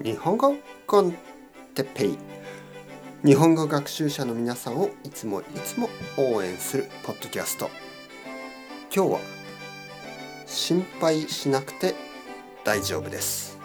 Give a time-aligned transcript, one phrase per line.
[0.00, 0.54] 日本語
[0.86, 1.12] コン
[1.74, 2.18] テッペイ。
[3.24, 7.68] 日本語学習者の皆さんをいつもいつも応援するポッドキャスト。
[8.94, 9.20] 今日は
[10.46, 11.96] 心配しなくて
[12.62, 13.58] 大丈夫です。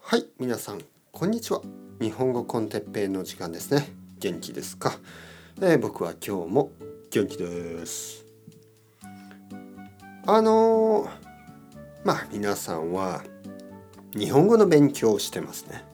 [0.00, 0.80] はい皆さん
[1.12, 1.60] こんにちは。
[2.00, 3.92] 日本語コンテッペイの時間ですね。
[4.18, 4.98] 元気ですか、
[5.60, 6.72] えー、僕は今日も
[7.12, 8.24] 元気です。
[10.28, 11.08] あのー、
[12.04, 13.24] まあ皆さんは
[14.16, 15.84] 日本語の勉強をしてますね、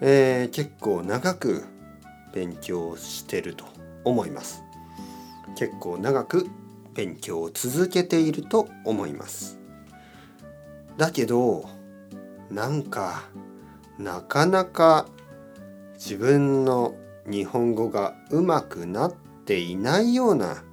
[0.00, 1.64] えー、結構長く
[2.34, 3.64] 勉強してると
[4.02, 4.64] 思います。
[5.56, 6.48] 結構長く
[6.94, 9.60] 勉強を続けていると思います。
[10.96, 11.70] だけど
[12.50, 13.22] なんか
[13.98, 15.06] なかなか
[15.94, 16.96] 自分の
[17.30, 19.14] 日本語がうまくなっ
[19.44, 20.64] ていないような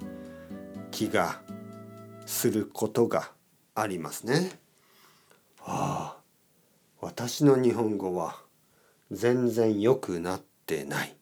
[0.90, 1.40] 気が
[2.26, 3.30] することが
[3.74, 4.50] ありますね。
[5.62, 6.20] ああ
[7.00, 8.36] 私の日本語は
[9.10, 11.16] 全然良くなってない。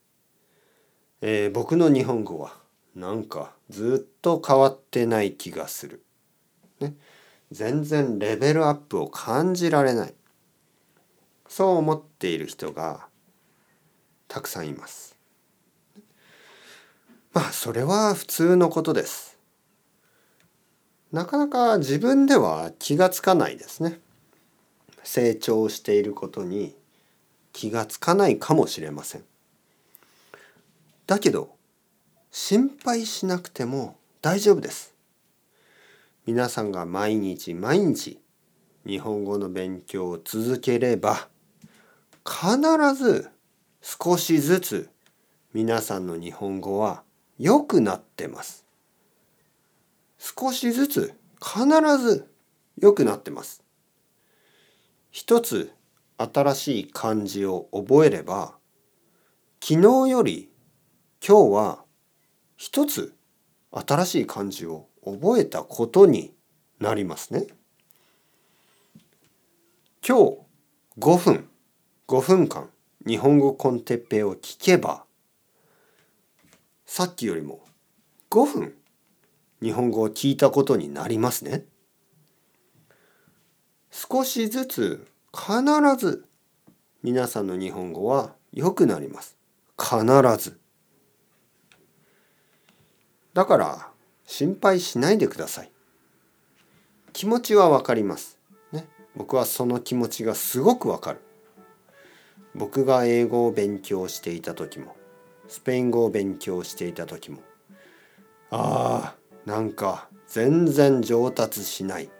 [1.21, 2.53] えー、僕の日本語は
[2.95, 6.05] なんかずっと変わってない気がする。
[6.81, 6.95] ね、
[7.51, 10.15] 全然レベルアップを感じられない。
[11.49, 13.09] そう思っている人が
[14.29, 15.18] たくさんいます。
[17.39, 19.39] まあそれは普通のことです。
[21.13, 24.01] なかなか自分では気がつかないですね。
[25.05, 26.75] 成長していることに
[27.53, 29.25] 気がつかないかもしれません。
[31.07, 31.55] だけど
[32.33, 34.93] 心配しなくても大丈夫です。
[36.27, 38.19] 皆さんが毎日毎日
[38.85, 41.29] 日本語の勉強を続ければ
[42.27, 42.59] 必
[42.97, 43.31] ず
[43.81, 44.91] 少しずつ
[45.55, 47.07] 皆さんの日本語は
[47.39, 48.65] 良くなってます。
[50.19, 51.67] 少しずつ必
[51.99, 52.29] ず
[52.77, 53.63] 良くなってます。
[55.11, 55.73] 一つ
[56.17, 58.55] 新しい漢字を覚えれば
[59.61, 60.51] 昨日より
[61.27, 61.85] 今日は
[62.57, 63.15] 一つ
[63.71, 66.35] 新しい漢字を覚えたことに
[66.81, 67.47] なりますね。
[70.07, 70.39] 今日
[70.99, 71.49] 5分
[72.09, 72.71] 5分間
[73.07, 75.05] 日本語コンテッペを聞けば
[76.91, 77.61] さっきよりも
[78.31, 78.75] 5分
[79.63, 81.65] 日本語を聞いたことになりますね。
[83.91, 85.63] 少しずつ必
[85.99, 86.25] ず
[87.03, 89.37] 皆さんの日本語は良くなります。
[89.79, 90.03] 必
[90.43, 90.59] ず。
[93.35, 93.89] だから
[94.27, 95.71] 心配しないでください。
[97.13, 98.39] 気持ちはわかります。
[98.73, 98.89] ね。
[99.15, 101.21] 僕はその気持ちがすごくわかる。
[102.55, 104.97] 僕が英語を勉強していた時も
[105.49, 107.39] スペイン語を勉強していた時も
[108.51, 112.11] ああなんか全然上達しない、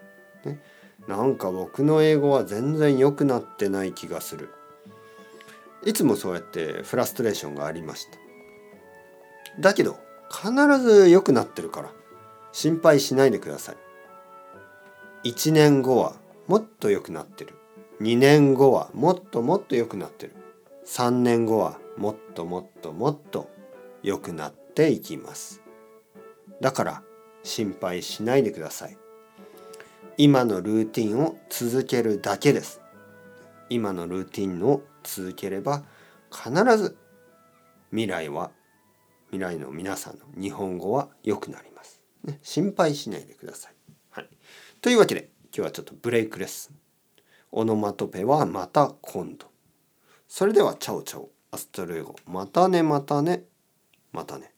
[0.45, 0.59] ね、
[1.07, 4.49] なんか僕の英語は全然良くなってない気がする。
[5.85, 8.17] いつもそうやってフラストレーションがありました。
[9.61, 9.97] だけど
[10.29, 11.91] 必ず良くなってるから
[12.51, 13.73] 心配しないでくださ
[15.23, 15.29] い。
[15.29, 16.15] 1年後は
[16.47, 17.53] もっと良くなってる。
[18.01, 20.33] 2年後はもっともっと良くなってる。
[20.89, 23.47] 3年後はもっともっともっと
[24.01, 25.61] 良くなっていきます。
[26.61, 27.03] だから
[27.43, 28.97] 心配しないでください。
[30.17, 32.81] 今のルーティンを続けるだけです。
[33.69, 35.83] 今のルーティンを続ければ
[36.31, 36.97] 必ず
[37.91, 38.49] 未来は
[39.27, 43.73] 未来の皆さんの日本語は良くなります、ね、心配しないでください、
[44.09, 44.29] はい、
[44.81, 46.75] というわけで今日はちょっとブレイクレッスン。
[47.51, 49.48] オノマトペはまた今度。
[50.29, 52.15] それではチャオチャオアストレゴ。
[52.27, 53.45] またねまたね
[54.11, 54.53] またね。